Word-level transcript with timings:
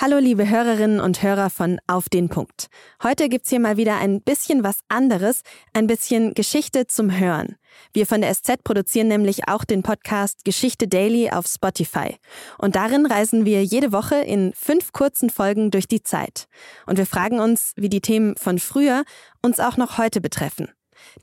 Hallo 0.00 0.18
liebe 0.18 0.48
Hörerinnen 0.48 1.00
und 1.00 1.24
Hörer 1.24 1.50
von 1.50 1.80
Auf 1.88 2.08
den 2.08 2.28
Punkt. 2.28 2.68
Heute 3.02 3.28
gibt's 3.28 3.50
hier 3.50 3.58
mal 3.58 3.76
wieder 3.76 3.96
ein 3.96 4.20
bisschen 4.20 4.62
was 4.62 4.78
anderes, 4.86 5.42
ein 5.72 5.88
bisschen 5.88 6.34
Geschichte 6.34 6.86
zum 6.86 7.18
Hören. 7.18 7.56
Wir 7.92 8.06
von 8.06 8.20
der 8.20 8.32
SZ 8.32 8.62
produzieren 8.62 9.08
nämlich 9.08 9.48
auch 9.48 9.64
den 9.64 9.82
Podcast 9.82 10.44
Geschichte 10.44 10.86
Daily 10.86 11.30
auf 11.30 11.48
Spotify. 11.48 12.14
Und 12.58 12.76
darin 12.76 13.06
reisen 13.06 13.44
wir 13.44 13.64
jede 13.64 13.90
Woche 13.90 14.14
in 14.14 14.52
fünf 14.54 14.92
kurzen 14.92 15.30
Folgen 15.30 15.72
durch 15.72 15.88
die 15.88 16.04
Zeit. 16.04 16.46
Und 16.86 16.96
wir 16.96 17.06
fragen 17.06 17.40
uns, 17.40 17.72
wie 17.74 17.88
die 17.88 18.00
Themen 18.00 18.36
von 18.36 18.60
früher 18.60 19.02
uns 19.42 19.58
auch 19.58 19.76
noch 19.76 19.98
heute 19.98 20.20
betreffen. 20.20 20.68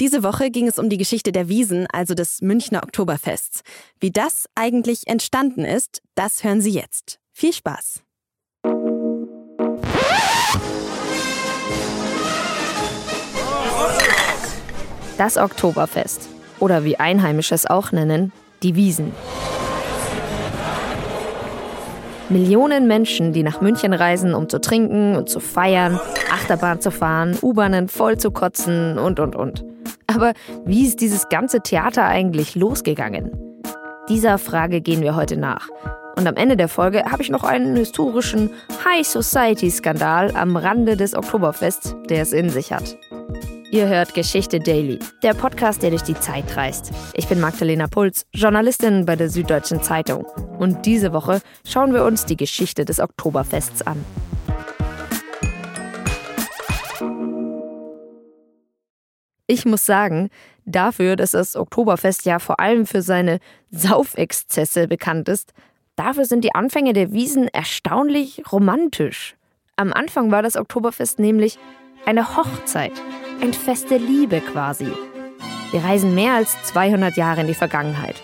Diese 0.02 0.22
Woche 0.22 0.52
ging 0.52 0.68
es 0.68 0.80
um 0.80 0.90
die 0.90 0.98
Geschichte 0.98 1.32
der 1.32 1.48
Wiesen, 1.48 1.88
also 1.94 2.14
des 2.14 2.42
Münchner 2.42 2.84
Oktoberfests. 2.84 3.62
Wie 4.02 4.12
das 4.12 4.50
eigentlich 4.54 5.08
entstanden 5.08 5.64
ist, 5.64 6.02
das 6.16 6.44
hören 6.44 6.60
Sie 6.60 6.72
jetzt. 6.72 7.20
Viel 7.32 7.54
Spaß! 7.54 8.05
Das 15.18 15.38
Oktoberfest. 15.38 16.28
Oder 16.60 16.84
wie 16.84 16.98
Einheimische 16.98 17.56
es 17.56 17.66
auch 17.66 17.92
nennen, 17.92 18.34
die 18.64 18.76
Wiesen. 18.76 19.14
Millionen 22.28 22.88
Menschen, 22.88 23.34
die 23.34 23.44
nach 23.44 23.62
München 23.62 23.94
reisen, 23.94 24.34
um 24.34 24.50
zu 24.50 24.60
trinken 24.60 25.16
und 25.16 25.30
zu 25.30 25.40
feiern, 25.40 26.00
Achterbahn 26.32 26.82
zu 26.82 26.92
fahren, 26.92 27.38
U-Bahnen 27.42 27.88
voll 27.88 28.18
zu 28.18 28.32
kotzen 28.32 28.98
und, 28.98 29.20
und, 29.20 29.36
und. 29.36 29.64
Aber 30.08 30.34
wie 30.66 30.86
ist 30.86 31.02
dieses 31.02 31.30
ganze 31.30 31.62
Theater 31.62 32.06
eigentlich 32.06 32.56
losgegangen? 32.56 33.32
Dieser 34.10 34.38
Frage 34.38 34.82
gehen 34.82 35.02
wir 35.02 35.16
heute 35.16 35.38
nach. 35.38 35.70
Und 36.18 36.28
am 36.28 36.36
Ende 36.36 36.58
der 36.58 36.68
Folge 36.68 37.04
habe 37.06 37.22
ich 37.22 37.30
noch 37.30 37.44
einen 37.44 37.76
historischen 37.76 38.50
High 38.84 39.06
Society 39.06 39.70
Skandal 39.70 40.32
am 40.36 40.58
Rande 40.58 40.98
des 40.98 41.14
Oktoberfests, 41.14 41.96
der 42.10 42.22
es 42.22 42.34
in 42.34 42.50
sich 42.50 42.72
hat. 42.72 42.98
Ihr 43.76 43.90
hört 43.90 44.14
Geschichte 44.14 44.62
Daily, 44.62 45.00
der 45.22 45.34
Podcast, 45.34 45.84
der 45.84 45.90
durch 45.90 46.04
die 46.04 46.14
Zeit 46.14 46.56
reist. 46.56 46.94
Ich 47.14 47.28
bin 47.28 47.42
Magdalena 47.42 47.88
Puls, 47.88 48.26
Journalistin 48.34 49.06
bei 49.06 49.18
der 49.18 49.30
Süddeutschen 49.30 49.84
Zeitung. 49.84 50.24
Und 50.58 50.86
diese 50.86 51.12
Woche 51.12 51.42
schauen 51.68 51.94
wir 51.94 52.06
uns 52.06 52.24
die 52.24 52.38
Geschichte 52.38 52.86
des 52.86 53.02
Oktoberfests 53.02 53.86
an. 53.86 54.02
Ich 59.46 59.66
muss 59.66 59.86
sagen, 59.86 60.30
dafür, 60.64 61.18
dass 61.18 61.32
das 61.32 61.58
Oktoberfest 61.58 62.26
ja 62.26 62.40
vor 62.40 62.62
allem 62.62 62.86
für 62.86 63.02
seine 63.02 63.40
Saufexzesse 63.72 64.88
bekannt 64.88 65.28
ist, 65.28 65.52
dafür 65.98 66.24
sind 66.24 66.46
die 66.46 66.56
Anfänge 66.56 66.94
der 66.94 67.12
Wiesen 67.12 67.50
erstaunlich 67.50 68.42
romantisch. 68.54 69.36
Am 69.76 69.92
Anfang 69.92 70.32
war 70.32 70.44
das 70.44 70.56
Oktoberfest 70.56 71.20
nämlich 71.20 71.60
eine 72.06 72.38
Hochzeit 72.38 72.94
ein 73.42 73.54
Fest 73.54 73.90
der 73.90 74.00
Liebe 74.00 74.42
quasi. 74.42 74.92
Wir 75.72 75.84
reisen 75.84 76.16
mehr 76.16 76.34
als 76.34 76.56
200 76.64 77.18
Jahre 77.18 77.42
in 77.42 77.48
die 77.48 77.54
Vergangenheit. 77.54 78.16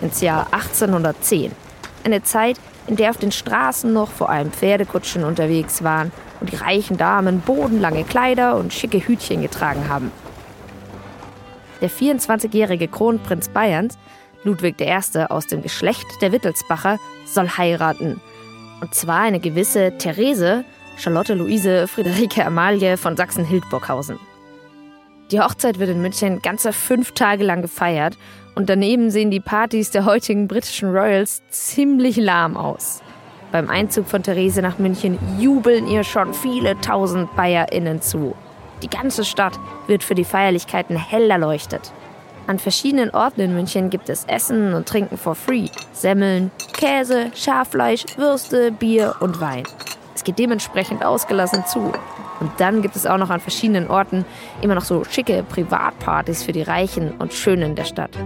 Ins 0.00 0.20
Jahr 0.20 0.46
1810. 0.52 1.52
Eine 2.04 2.22
Zeit, 2.22 2.58
in 2.86 2.96
der 2.96 3.10
auf 3.10 3.16
den 3.16 3.32
Straßen 3.32 3.92
noch 3.92 4.10
vor 4.10 4.30
allem 4.30 4.50
Pferdekutschen 4.50 5.24
unterwegs 5.24 5.82
waren 5.82 6.12
und 6.40 6.52
die 6.52 6.56
reichen 6.56 6.96
Damen 6.96 7.40
bodenlange 7.40 8.04
Kleider 8.04 8.56
und 8.56 8.72
schicke 8.72 8.98
Hütchen 8.98 9.42
getragen 9.42 9.88
haben. 9.88 10.10
Der 11.80 11.90
24-jährige 11.90 12.88
Kronprinz 12.88 13.48
Bayerns, 13.48 13.98
Ludwig 14.42 14.80
I. 14.80 15.24
aus 15.28 15.46
dem 15.46 15.62
Geschlecht 15.62 16.06
der 16.20 16.32
Wittelsbacher, 16.32 16.98
soll 17.26 17.48
heiraten. 17.48 18.20
Und 18.80 18.94
zwar 18.94 19.20
eine 19.20 19.40
gewisse 19.40 19.96
Therese, 19.98 20.64
Charlotte 20.96 21.34
Luise 21.34 21.88
Friederike 21.88 22.44
Amalie 22.44 22.96
von 22.96 23.16
Sachsen-Hildburghausen. 23.16 24.18
Die 25.30 25.40
Hochzeit 25.40 25.78
wird 25.78 25.90
in 25.90 26.02
München 26.02 26.40
ganze 26.42 26.72
fünf 26.72 27.12
Tage 27.12 27.44
lang 27.44 27.62
gefeiert 27.62 28.16
und 28.54 28.68
daneben 28.68 29.10
sehen 29.10 29.30
die 29.30 29.40
Partys 29.40 29.90
der 29.90 30.04
heutigen 30.04 30.46
britischen 30.46 30.90
Royals 30.90 31.42
ziemlich 31.48 32.16
lahm 32.16 32.56
aus. 32.56 33.02
Beim 33.50 33.70
Einzug 33.70 34.06
von 34.08 34.22
Therese 34.22 34.62
nach 34.62 34.78
München 34.78 35.18
jubeln 35.38 35.86
ihr 35.86 36.04
schon 36.04 36.34
viele 36.34 36.80
tausend 36.80 37.34
BayerInnen 37.36 38.00
zu. 38.00 38.34
Die 38.82 38.88
ganze 38.88 39.24
Stadt 39.24 39.58
wird 39.86 40.04
für 40.04 40.14
die 40.14 40.24
Feierlichkeiten 40.24 40.96
hell 40.96 41.30
erleuchtet. 41.30 41.92
An 42.46 42.58
verschiedenen 42.58 43.10
Orten 43.10 43.40
in 43.40 43.54
München 43.54 43.90
gibt 43.90 44.08
es 44.10 44.24
Essen 44.26 44.74
und 44.74 44.86
Trinken 44.86 45.16
for 45.16 45.34
free. 45.34 45.68
Semmeln, 45.92 46.50
Käse, 46.74 47.30
Schaffleisch, 47.34 48.04
Würste, 48.16 48.70
Bier 48.70 49.16
und 49.20 49.40
Wein. 49.40 49.64
Geht 50.24 50.38
dementsprechend 50.38 51.04
ausgelassen 51.04 51.64
zu. 51.66 51.92
Und 52.40 52.50
dann 52.58 52.82
gibt 52.82 52.96
es 52.96 53.06
auch 53.06 53.18
noch 53.18 53.30
an 53.30 53.40
verschiedenen 53.40 53.88
Orten 53.88 54.24
immer 54.60 54.74
noch 54.74 54.84
so 54.84 55.04
schicke 55.04 55.42
Privatpartys 55.42 56.42
für 56.42 56.52
die 56.52 56.62
Reichen 56.62 57.12
und 57.12 57.32
Schönen 57.32 57.74
der 57.74 57.84
Stadt. 57.84 58.18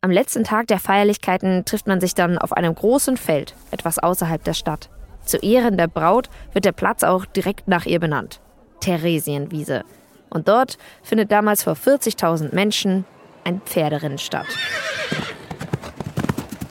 Am 0.00 0.10
letzten 0.12 0.44
Tag 0.44 0.68
der 0.68 0.78
Feierlichkeiten 0.78 1.64
trifft 1.64 1.88
man 1.88 2.00
sich 2.00 2.14
dann 2.14 2.38
auf 2.38 2.52
einem 2.52 2.74
großen 2.74 3.16
Feld, 3.16 3.54
etwas 3.72 3.98
außerhalb 3.98 4.42
der 4.44 4.54
Stadt. 4.54 4.88
Zu 5.24 5.38
Ehren 5.38 5.76
der 5.76 5.88
Braut 5.88 6.30
wird 6.52 6.64
der 6.64 6.72
Platz 6.72 7.02
auch 7.02 7.26
direkt 7.26 7.66
nach 7.66 7.86
ihr 7.86 7.98
benannt. 7.98 8.40
Theresienwiese. 8.78 9.82
Und 10.30 10.48
dort 10.48 10.78
findet 11.02 11.32
damals 11.32 11.64
vor 11.64 11.74
40.000 11.74 12.54
Menschen 12.54 13.04
ein 13.42 13.60
Pferderennen 13.64 14.18
statt. 14.18 14.46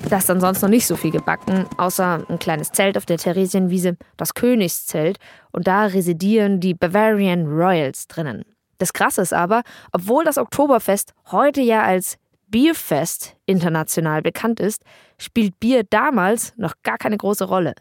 Da 0.10 0.18
ist 0.18 0.30
dann 0.30 0.40
sonst 0.40 0.62
noch 0.62 0.70
nicht 0.70 0.86
so 0.86 0.96
viel 0.96 1.12
gebacken, 1.12 1.66
außer 1.78 2.24
ein 2.30 2.38
kleines 2.38 2.72
Zelt 2.72 2.96
auf 2.96 3.08
der 3.08 3.18
Theresienwiese, 3.18 3.98
das 4.18 4.36
Königszelt, 4.36 5.18
und 5.52 5.68
da 5.68 5.86
residieren 5.86 6.60
die 6.60 6.76
Bavarian 6.76 7.48
Royals 7.48 8.08
drinnen. 8.08 8.44
Das 8.78 8.94
Krasse 8.94 9.22
ist 9.22 9.34
aber, 9.34 9.64
obwohl 9.92 10.24
das 10.24 10.38
Oktoberfest 10.38 11.14
heute 11.32 11.62
ja 11.62 11.84
als 11.84 12.18
Bierfest 12.48 13.36
international 13.48 14.22
bekannt 14.22 14.60
ist, 14.60 14.84
spielt 15.18 15.60
Bier 15.60 15.84
damals 15.90 16.54
noch 16.56 16.76
gar 16.84 16.98
keine 16.98 17.18
große 17.18 17.46
Rolle. 17.46 17.74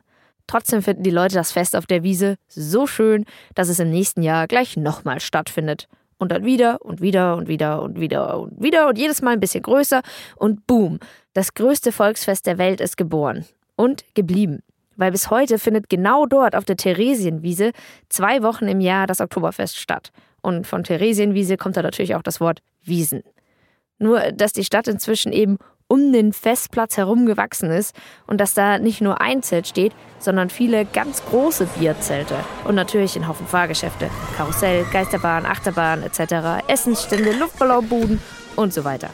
Trotzdem 0.47 0.83
finden 0.83 1.03
die 1.03 1.11
Leute 1.11 1.35
das 1.35 1.53
Fest 1.53 1.77
auf 1.77 1.87
der 1.87 2.03
Wiese 2.03 2.37
so 2.49 2.87
schön, 2.87 3.25
dass 3.55 3.69
es 3.69 3.81
im 3.81 3.91
nächsten 3.91 4.23
Jahr 4.23 4.47
gleich 4.47 4.77
nochmal 4.77 5.21
stattfindet. 5.21 5.89
Und 6.19 6.33
dann 6.33 6.45
wieder 6.45 6.81
und 6.83 7.01
wieder 7.01 7.37
und 7.37 7.49
wieder 7.49 7.83
und 7.83 8.01
wieder 8.01 8.39
und 8.39 8.63
wieder 8.63 8.89
und 8.89 8.99
jedes 8.99 9.21
Mal 9.23 9.33
ein 9.33 9.41
bisschen 9.41 9.63
größer 9.63 10.03
und 10.37 10.67
boom, 10.67 10.99
das 11.33 11.55
größte 11.55 11.93
Volksfest 11.93 12.47
der 12.47 12.59
Welt 12.59 12.81
ist 12.81 12.97
geboren 12.97 13.45
und 13.77 14.05
geblieben. 14.15 14.63
Weil 14.97 15.11
bis 15.11 15.31
heute 15.31 15.59
findet 15.59 15.89
genau 15.89 16.27
dort 16.27 16.55
auf 16.55 16.65
der 16.65 16.77
Theresienwiese 16.77 17.73
zwei 18.09 18.43
Wochen 18.43 18.69
im 18.69 18.81
Jahr 18.81 19.07
das 19.07 19.21
Oktoberfest 19.21 19.77
statt. 19.77 20.13
Und 20.41 20.67
von 20.67 20.85
Theresienwiese 20.85 21.57
kommt 21.57 21.77
da 21.77 21.83
natürlich 21.83 22.15
auch 22.15 22.23
das 22.23 22.41
Wort 22.41 22.61
Wiesen. 22.83 23.23
Nur, 23.99 24.21
dass 24.33 24.53
die 24.53 24.65
Stadt 24.65 24.89
inzwischen 24.89 25.33
eben 25.33 25.59
um 25.95 26.13
den 26.13 26.33
Festplatz 26.33 26.97
herum 26.97 27.25
gewachsen 27.25 27.71
ist 27.71 27.95
und 28.27 28.41
dass 28.41 28.53
da 28.53 28.81
nicht 28.81 29.01
nur 29.01 29.21
ein 29.21 29.45
Zelt 29.45 29.69
steht, 29.69 29.93
sondern 30.19 30.51
viele 30.51 30.87
ganz 30.87 31.25
große 31.25 31.67
Bierzelte 31.79 32.35
und 32.65 32.75
natürlich 32.75 33.15
ein 33.15 33.29
Haufen 33.29 33.47
Fahrgeschäfte, 33.47 34.11
Karussell, 34.37 34.85
Geisterbahn, 34.93 35.47
Achterbahn 35.47 36.03
etc., 36.03 36.67
Essensstände, 36.67 37.31
Luftballonbuden 37.39 38.21
und 38.57 38.75
so 38.75 38.83
weiter. 38.83 39.09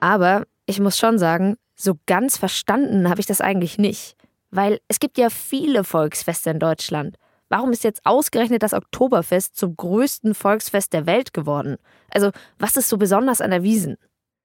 Aber 0.00 0.42
ich 0.66 0.80
muss 0.80 0.98
schon 0.98 1.20
sagen, 1.20 1.54
so 1.76 1.94
ganz 2.06 2.36
verstanden 2.36 3.08
habe 3.08 3.20
ich 3.20 3.26
das 3.26 3.40
eigentlich 3.40 3.78
nicht, 3.78 4.16
weil 4.50 4.80
es 4.88 4.98
gibt 4.98 5.16
ja 5.16 5.30
viele 5.30 5.84
Volksfeste 5.84 6.50
in 6.50 6.58
Deutschland. 6.58 7.18
Warum 7.54 7.70
ist 7.70 7.84
jetzt 7.84 8.00
ausgerechnet 8.02 8.64
das 8.64 8.74
Oktoberfest 8.74 9.54
zum 9.54 9.76
größten 9.76 10.34
Volksfest 10.34 10.92
der 10.92 11.06
Welt 11.06 11.32
geworden? 11.32 11.76
Also, 12.10 12.32
was 12.58 12.76
ist 12.76 12.88
so 12.88 12.96
besonders 12.96 13.40
an 13.40 13.52
der 13.52 13.62
Wiesen? 13.62 13.96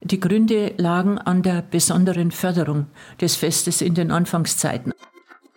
Die 0.01 0.19
Gründe 0.19 0.75
lagen 0.77 1.17
an 1.17 1.41
der 1.41 1.63
besonderen 1.63 2.29
Förderung 2.29 2.85
des 3.19 3.35
Festes 3.35 3.81
in 3.81 3.95
den 3.95 4.11
Anfangszeiten. 4.11 4.93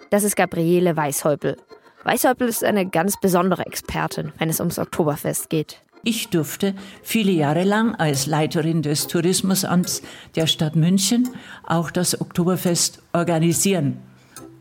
Das 0.09 0.25
ist 0.25 0.35
Gabriele 0.35 0.97
Weishäupel. 0.97 1.59
Weishäupel 2.05 2.49
ist 2.49 2.65
eine 2.65 2.89
ganz 2.89 3.21
besondere 3.21 3.67
Expertin, 3.67 4.33
wenn 4.39 4.49
es 4.49 4.59
ums 4.59 4.79
Oktoberfest 4.79 5.51
geht. 5.51 5.83
Ich 6.05 6.31
durfte 6.31 6.75
viele 7.03 7.33
Jahre 7.33 7.65
lang 7.65 7.95
als 7.97 8.25
Leiterin 8.25 8.81
des 8.81 9.09
Tourismusamts 9.09 10.01
der 10.37 10.47
Stadt 10.47 10.75
München 10.75 11.29
auch 11.67 11.91
das 11.91 12.19
Oktoberfest 12.19 13.03
organisieren. 13.13 13.99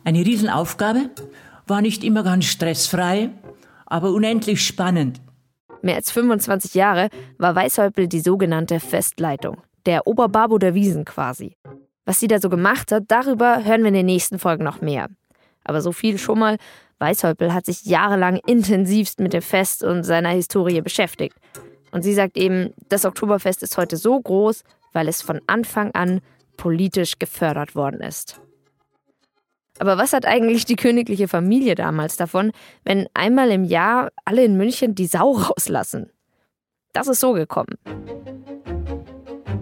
Eine 0.03 0.25
Riesenaufgabe, 0.25 1.09
war 1.71 1.81
nicht 1.81 2.03
immer 2.03 2.21
ganz 2.21 2.45
stressfrei, 2.45 3.29
aber 3.85 4.11
unendlich 4.11 4.63
spannend. 4.63 5.21
Mehr 5.81 5.95
als 5.95 6.11
25 6.11 6.75
Jahre 6.75 7.09
war 7.37 7.55
Weißhäupel 7.55 8.07
die 8.07 8.19
sogenannte 8.19 8.79
Festleitung, 8.79 9.57
der 9.85 10.05
Oberbarbo 10.05 10.59
der 10.59 10.75
Wiesen 10.75 11.05
quasi. 11.05 11.55
Was 12.05 12.19
sie 12.19 12.27
da 12.27 12.39
so 12.39 12.49
gemacht 12.49 12.91
hat, 12.91 13.05
darüber 13.07 13.63
hören 13.63 13.81
wir 13.81 13.87
in 13.87 13.95
den 13.95 14.05
nächsten 14.05 14.37
Folgen 14.37 14.65
noch 14.65 14.81
mehr. 14.81 15.07
Aber 15.63 15.81
so 15.81 15.93
viel 15.93 16.17
schon 16.17 16.39
mal, 16.39 16.57
Weißhäupel 16.99 17.53
hat 17.53 17.65
sich 17.65 17.85
jahrelang 17.85 18.35
intensivst 18.45 19.19
mit 19.19 19.33
dem 19.33 19.41
Fest 19.41 19.81
und 19.81 20.03
seiner 20.03 20.29
Historie 20.29 20.81
beschäftigt. 20.81 21.37
Und 21.91 22.03
sie 22.03 22.13
sagt 22.13 22.37
eben, 22.37 22.73
das 22.89 23.05
Oktoberfest 23.05 23.63
ist 23.63 23.77
heute 23.77 23.97
so 23.97 24.19
groß, 24.19 24.63
weil 24.91 25.07
es 25.07 25.21
von 25.21 25.39
Anfang 25.47 25.91
an 25.91 26.19
politisch 26.57 27.17
gefördert 27.17 27.75
worden 27.75 28.01
ist. 28.01 28.41
Aber 29.81 29.97
was 29.97 30.13
hat 30.13 30.27
eigentlich 30.27 30.65
die 30.65 30.75
königliche 30.75 31.27
Familie 31.27 31.73
damals 31.73 32.15
davon, 32.15 32.51
wenn 32.85 33.07
einmal 33.15 33.49
im 33.49 33.63
Jahr 33.63 34.11
alle 34.25 34.43
in 34.43 34.55
München 34.55 34.93
die 34.93 35.07
Sau 35.07 35.31
rauslassen? 35.31 36.11
Das 36.93 37.07
ist 37.07 37.19
so 37.19 37.33
gekommen. 37.33 37.79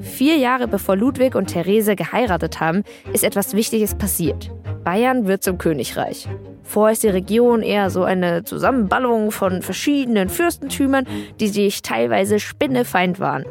Vier 0.02 0.36
Jahre 0.36 0.68
bevor 0.68 0.98
Ludwig 0.98 1.36
und 1.36 1.46
Therese 1.46 1.96
geheiratet 1.96 2.60
haben, 2.60 2.84
ist 3.14 3.24
etwas 3.24 3.54
Wichtiges 3.54 3.96
passiert. 3.96 4.52
Bayern 4.84 5.26
wird 5.26 5.42
zum 5.42 5.58
Königreich. 5.58 6.28
Vorher 6.64 6.92
ist 6.92 7.04
die 7.04 7.08
Region 7.08 7.62
eher 7.62 7.90
so 7.90 8.04
eine 8.04 8.44
Zusammenballung 8.44 9.32
von 9.32 9.62
verschiedenen 9.62 10.28
Fürstentümern, 10.28 11.08
die 11.40 11.48
sich 11.48 11.82
teilweise 11.82 12.42
spinnefeind 12.42 13.22
waren. 13.22 13.46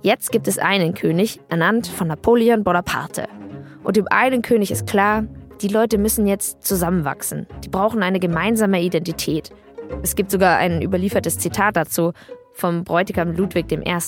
Jetzt 0.00 0.32
gibt 0.32 0.48
es 0.48 0.58
einen 0.58 0.94
König, 0.94 1.40
ernannt 1.50 1.86
von 1.86 2.08
Napoleon 2.08 2.64
Bonaparte. 2.64 3.28
Und 3.82 3.96
dem 3.98 4.08
einen 4.08 4.40
König 4.40 4.70
ist 4.70 4.86
klar, 4.86 5.24
die 5.60 5.68
Leute 5.68 5.98
müssen 5.98 6.26
jetzt 6.26 6.64
zusammenwachsen. 6.64 7.46
Die 7.64 7.68
brauchen 7.68 8.02
eine 8.02 8.20
gemeinsame 8.20 8.82
Identität. 8.82 9.50
Es 10.02 10.16
gibt 10.16 10.30
sogar 10.30 10.58
ein 10.58 10.82
überliefertes 10.82 11.38
Zitat 11.38 11.76
dazu 11.76 12.12
vom 12.52 12.84
Bräutigam 12.84 13.32
Ludwig 13.32 13.70
I. 13.72 13.98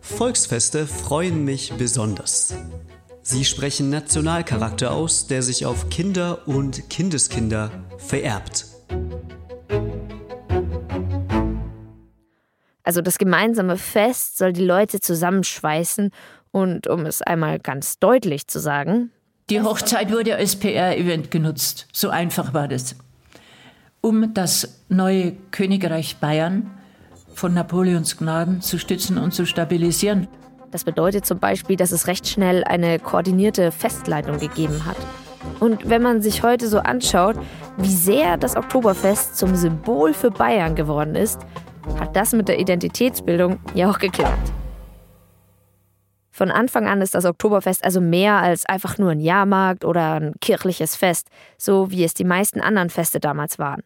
Volksfeste 0.00 0.86
freuen 0.86 1.44
mich 1.44 1.72
besonders. 1.74 2.54
Sie 3.22 3.44
sprechen 3.44 3.90
Nationalcharakter 3.90 4.92
aus, 4.92 5.26
der 5.26 5.42
sich 5.42 5.66
auf 5.66 5.90
Kinder 5.90 6.48
und 6.48 6.88
Kindeskinder 6.88 7.70
vererbt. 7.98 8.66
Also 12.82 13.02
das 13.02 13.18
gemeinsame 13.18 13.76
Fest 13.76 14.38
soll 14.38 14.52
die 14.52 14.64
Leute 14.64 15.00
zusammenschweißen 15.00 16.10
und 16.50 16.88
um 16.88 17.06
es 17.06 17.22
einmal 17.22 17.60
ganz 17.60 17.98
deutlich 17.98 18.48
zu 18.48 18.58
sagen, 18.58 19.12
die 19.50 19.60
Hochzeit 19.60 20.12
wurde 20.12 20.36
als 20.36 20.54
PR-Event 20.56 21.30
genutzt. 21.30 21.88
So 21.92 22.08
einfach 22.08 22.54
war 22.54 22.68
das. 22.68 22.94
Um 24.00 24.32
das 24.32 24.80
neue 24.88 25.32
Königreich 25.50 26.16
Bayern 26.18 26.70
von 27.34 27.52
Napoleons 27.52 28.16
Gnaden 28.16 28.60
zu 28.60 28.78
stützen 28.78 29.18
und 29.18 29.34
zu 29.34 29.44
stabilisieren. 29.46 30.28
Das 30.70 30.84
bedeutet 30.84 31.26
zum 31.26 31.40
Beispiel, 31.40 31.76
dass 31.76 31.90
es 31.90 32.06
recht 32.06 32.28
schnell 32.28 32.62
eine 32.62 33.00
koordinierte 33.00 33.72
Festleitung 33.72 34.38
gegeben 34.38 34.84
hat. 34.86 34.96
Und 35.58 35.88
wenn 35.88 36.02
man 36.02 36.22
sich 36.22 36.42
heute 36.44 36.68
so 36.68 36.78
anschaut, 36.78 37.36
wie 37.76 37.92
sehr 37.92 38.36
das 38.36 38.56
Oktoberfest 38.56 39.36
zum 39.36 39.56
Symbol 39.56 40.14
für 40.14 40.30
Bayern 40.30 40.76
geworden 40.76 41.16
ist, 41.16 41.40
hat 41.98 42.14
das 42.14 42.32
mit 42.32 42.46
der 42.46 42.60
Identitätsbildung 42.60 43.58
ja 43.74 43.90
auch 43.90 43.98
geklappt. 43.98 44.52
Von 46.40 46.50
Anfang 46.50 46.88
an 46.88 47.02
ist 47.02 47.14
das 47.14 47.26
Oktoberfest 47.26 47.84
also 47.84 48.00
mehr 48.00 48.36
als 48.36 48.64
einfach 48.64 48.96
nur 48.96 49.10
ein 49.10 49.20
Jahrmarkt 49.20 49.84
oder 49.84 50.14
ein 50.14 50.32
kirchliches 50.40 50.96
Fest, 50.96 51.28
so 51.58 51.90
wie 51.90 52.02
es 52.02 52.14
die 52.14 52.24
meisten 52.24 52.62
anderen 52.62 52.88
Feste 52.88 53.20
damals 53.20 53.58
waren. 53.58 53.82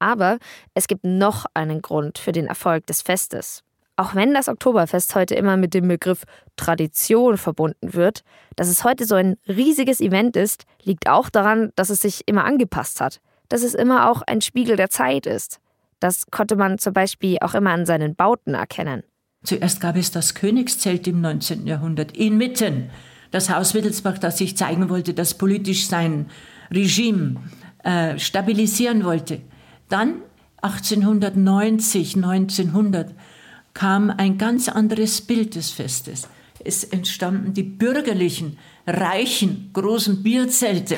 Aber 0.00 0.36
es 0.74 0.86
gibt 0.86 1.04
noch 1.04 1.46
einen 1.54 1.80
Grund 1.80 2.18
für 2.18 2.32
den 2.32 2.46
Erfolg 2.46 2.86
des 2.88 3.00
Festes. 3.00 3.62
Auch 3.96 4.14
wenn 4.14 4.34
das 4.34 4.50
Oktoberfest 4.50 5.14
heute 5.14 5.34
immer 5.34 5.56
mit 5.56 5.72
dem 5.72 5.88
Begriff 5.88 6.24
Tradition 6.56 7.38
verbunden 7.38 7.94
wird, 7.94 8.20
dass 8.54 8.68
es 8.68 8.84
heute 8.84 9.06
so 9.06 9.14
ein 9.14 9.38
riesiges 9.48 10.02
Event 10.02 10.36
ist, 10.36 10.64
liegt 10.82 11.08
auch 11.08 11.30
daran, 11.30 11.72
dass 11.74 11.88
es 11.88 12.00
sich 12.00 12.28
immer 12.28 12.44
angepasst 12.44 13.00
hat, 13.00 13.22
dass 13.48 13.62
es 13.62 13.72
immer 13.72 14.10
auch 14.10 14.20
ein 14.20 14.42
Spiegel 14.42 14.76
der 14.76 14.90
Zeit 14.90 15.24
ist. 15.24 15.58
Das 16.00 16.26
konnte 16.30 16.56
man 16.56 16.76
zum 16.76 16.92
Beispiel 16.92 17.38
auch 17.40 17.54
immer 17.54 17.70
an 17.70 17.86
seinen 17.86 18.14
Bauten 18.14 18.52
erkennen. 18.52 19.04
Zuerst 19.44 19.80
gab 19.80 19.96
es 19.96 20.10
das 20.10 20.34
Königszelt 20.34 21.06
im 21.06 21.20
19. 21.20 21.66
Jahrhundert 21.66 22.16
inmitten. 22.16 22.90
Das 23.30 23.50
Haus 23.50 23.74
Wittelsbach, 23.74 24.18
das 24.18 24.38
sich 24.38 24.56
zeigen 24.56 24.88
wollte, 24.88 25.12
das 25.12 25.34
politisch 25.34 25.86
sein 25.86 26.30
Regime 26.72 27.36
äh, 27.82 28.18
stabilisieren 28.18 29.04
wollte. 29.04 29.42
Dann 29.88 30.22
1890, 30.62 32.16
1900 32.16 33.14
kam 33.74 34.08
ein 34.10 34.38
ganz 34.38 34.68
anderes 34.68 35.20
Bild 35.20 35.56
des 35.56 35.70
Festes. 35.70 36.28
Es 36.64 36.84
entstanden 36.84 37.52
die 37.52 37.64
bürgerlichen, 37.64 38.58
reichen, 38.86 39.68
großen 39.74 40.22
Bierzelte, 40.22 40.96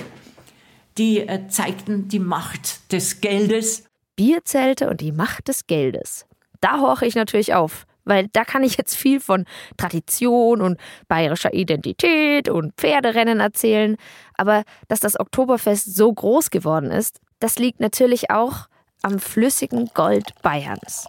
die 0.99 1.21
äh, 1.21 1.49
zeigten 1.49 2.07
die 2.07 2.21
Macht 2.21 2.93
des 2.93 3.21
Geldes. 3.21 3.85
Bierzelte 4.15 4.89
und 4.89 5.01
die 5.01 5.13
Macht 5.13 5.49
des 5.49 5.67
Geldes. 5.67 6.27
Da 6.61 6.81
horche 6.81 7.07
ich 7.07 7.17
natürlich 7.17 7.55
auf 7.55 7.87
weil 8.07 8.29
da 8.33 8.45
kann 8.45 8.65
ich 8.65 8.79
jetzt 8.79 8.95
viel 8.95 9.21
von 9.21 9.45
Tradition 9.77 10.63
und 10.63 10.81
bayerischer 11.09 11.53
Identität 11.53 12.49
und 12.49 12.75
Pferderennen 12.77 13.41
erzählen. 13.41 13.97
Aber 14.35 14.63
dass 14.89 15.01
das 15.01 15.21
Oktoberfest 15.21 15.95
so 15.95 16.13
groß 16.13 16.51
geworden 16.51 16.91
ist, 16.91 17.21
das 17.41 17.59
liegt 17.59 17.81
natürlich 17.81 18.31
auch 18.31 18.69
am 19.03 19.19
flüssigen 19.19 19.91
Gold 19.93 20.33
Bayerns, 20.43 21.07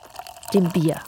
dem 0.54 0.70
Bier. 0.72 1.00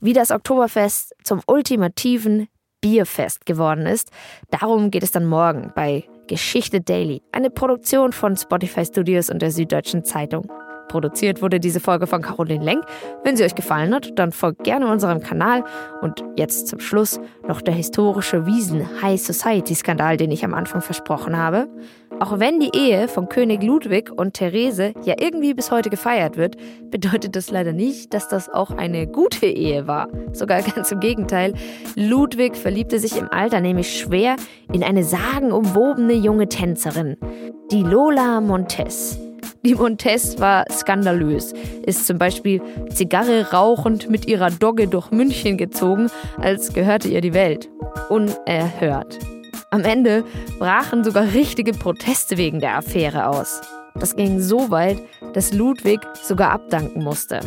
Wie 0.00 0.12
das 0.12 0.30
Oktoberfest 0.30 1.14
zum 1.22 1.40
ultimativen 1.46 2.48
Bierfest 2.80 3.46
geworden 3.46 3.86
ist, 3.86 4.10
darum 4.50 4.90
geht 4.90 5.02
es 5.02 5.10
dann 5.10 5.24
morgen 5.24 5.72
bei 5.74 6.04
Geschichte 6.26 6.80
Daily, 6.80 7.22
eine 7.32 7.50
Produktion 7.50 8.12
von 8.12 8.36
Spotify 8.36 8.84
Studios 8.84 9.30
und 9.30 9.40
der 9.40 9.50
Süddeutschen 9.50 10.04
Zeitung. 10.04 10.50
Produziert 10.88 11.42
wurde 11.42 11.60
diese 11.60 11.80
Folge 11.80 12.06
von 12.06 12.22
Caroline 12.22 12.64
Lenk. 12.64 12.84
Wenn 13.22 13.36
sie 13.36 13.44
euch 13.44 13.54
gefallen 13.54 13.94
hat, 13.94 14.18
dann 14.18 14.32
folgt 14.32 14.64
gerne 14.64 14.90
unserem 14.90 15.20
Kanal. 15.20 15.64
Und 16.02 16.24
jetzt 16.36 16.68
zum 16.68 16.80
Schluss 16.80 17.20
noch 17.46 17.60
der 17.62 17.74
historische 17.74 18.46
Wiesen-High 18.46 19.20
Society-Skandal, 19.20 20.16
den 20.16 20.30
ich 20.30 20.44
am 20.44 20.54
Anfang 20.54 20.80
versprochen 20.80 21.36
habe. 21.36 21.68
Auch 22.20 22.38
wenn 22.38 22.60
die 22.60 22.70
Ehe 22.74 23.08
von 23.08 23.28
König 23.28 23.62
Ludwig 23.62 24.10
und 24.10 24.34
Therese 24.34 24.94
ja 25.04 25.14
irgendwie 25.18 25.52
bis 25.52 25.70
heute 25.70 25.90
gefeiert 25.90 26.36
wird, 26.36 26.56
bedeutet 26.90 27.34
das 27.34 27.50
leider 27.50 27.72
nicht, 27.72 28.14
dass 28.14 28.28
das 28.28 28.48
auch 28.48 28.70
eine 28.70 29.06
gute 29.06 29.46
Ehe 29.46 29.86
war. 29.86 30.08
Sogar 30.32 30.62
ganz 30.62 30.92
im 30.92 31.00
Gegenteil. 31.00 31.54
Ludwig 31.96 32.56
verliebte 32.56 32.98
sich 32.98 33.18
im 33.18 33.28
Alter 33.30 33.60
nämlich 33.60 33.98
schwer 33.98 34.36
in 34.72 34.84
eine 34.84 35.02
sagenumwobene 35.02 36.14
junge 36.14 36.48
Tänzerin, 36.48 37.16
die 37.70 37.82
Lola 37.82 38.40
Montes. 38.40 39.23
Die 39.64 39.74
Montes 39.74 40.38
war 40.38 40.66
skandalös, 40.70 41.54
ist 41.86 42.06
zum 42.06 42.18
Beispiel 42.18 42.60
Zigarre 42.90 43.50
rauchend 43.50 44.10
mit 44.10 44.26
ihrer 44.26 44.50
Dogge 44.50 44.88
durch 44.88 45.10
München 45.10 45.56
gezogen, 45.56 46.10
als 46.36 46.74
gehörte 46.74 47.08
ihr 47.08 47.22
die 47.22 47.32
Welt. 47.32 47.70
Unerhört. 48.10 49.18
Am 49.70 49.82
Ende 49.84 50.22
brachen 50.58 51.02
sogar 51.02 51.32
richtige 51.32 51.72
Proteste 51.72 52.36
wegen 52.36 52.60
der 52.60 52.76
Affäre 52.76 53.26
aus. 53.28 53.62
Das 53.94 54.14
ging 54.14 54.38
so 54.38 54.70
weit, 54.70 54.98
dass 55.32 55.54
Ludwig 55.54 56.00
sogar 56.22 56.50
abdanken 56.50 57.02
musste. 57.02 57.40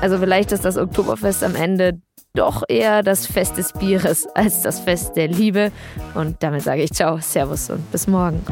Also 0.00 0.18
vielleicht 0.18 0.50
ist 0.50 0.64
das 0.64 0.76
Oktoberfest 0.76 1.44
am 1.44 1.54
Ende 1.54 2.00
doch 2.34 2.64
eher 2.68 3.04
das 3.04 3.26
Fest 3.26 3.58
des 3.58 3.72
Bieres 3.72 4.26
als 4.34 4.62
das 4.62 4.80
Fest 4.80 5.14
der 5.14 5.28
Liebe. 5.28 5.70
Und 6.14 6.42
damit 6.42 6.62
sage 6.62 6.82
ich 6.82 6.90
ciao, 6.90 7.18
Servus 7.20 7.70
und 7.70 7.92
bis 7.92 8.08
morgen. 8.08 8.44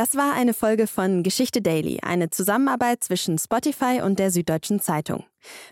Das 0.00 0.16
war 0.16 0.32
eine 0.32 0.54
Folge 0.54 0.86
von 0.86 1.22
Geschichte 1.22 1.60
Daily, 1.60 1.98
eine 2.00 2.30
Zusammenarbeit 2.30 3.04
zwischen 3.04 3.36
Spotify 3.36 4.00
und 4.02 4.18
der 4.18 4.30
Süddeutschen 4.30 4.80
Zeitung. 4.80 5.24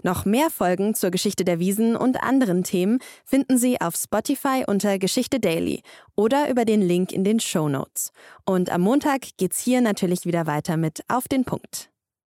Noch 0.03 0.27
mehr 0.27 0.51
Folgen 0.51 0.93
zur 0.93 1.11
Geschichte 1.11 1.47
der 1.47 1.61
Wiesen 1.61 1.97
und 1.97 2.23
anderen 2.23 2.63
Themen 2.63 2.99
finden 3.25 3.57
Sie 3.57 3.81
auf 3.81 3.97
Spotify 3.97 4.65
unter 4.67 4.99
Geschichte 4.99 5.41
Daily 5.41 5.81
oder 6.15 6.51
über 6.51 6.67
den 6.67 6.83
Link 6.83 7.11
in 7.11 7.25
den 7.25 7.41
Show 7.41 7.71
Notes. 7.71 8.13
Und 8.45 8.69
am 8.69 8.83
Montag 8.83 9.29
geht's 9.39 9.61
hier 9.61 9.81
natürlich 9.81 10.27
wieder 10.27 10.47
weiter 10.47 10.77
mit 10.77 11.01
Auf 11.09 11.27
den 11.27 11.47
Punkt. 11.47 11.89